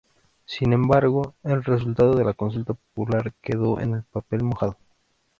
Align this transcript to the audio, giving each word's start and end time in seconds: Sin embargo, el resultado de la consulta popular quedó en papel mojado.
Sin 0.45 0.73
embargo, 0.73 1.35
el 1.43 1.63
resultado 1.63 2.15
de 2.15 2.23
la 2.23 2.33
consulta 2.33 2.73
popular 2.73 3.35
quedó 3.43 3.79
en 3.79 4.01
papel 4.11 4.41
mojado. 4.43 4.75